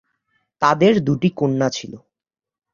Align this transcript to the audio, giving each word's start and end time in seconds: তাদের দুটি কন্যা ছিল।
তাদের 0.61 0.93
দুটি 1.03 1.29
কন্যা 1.35 1.67
ছিল। 1.69 1.93